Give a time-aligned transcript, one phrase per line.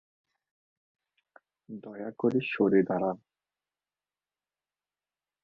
[1.83, 3.17] দয়া করে সরে দাঁড়ান।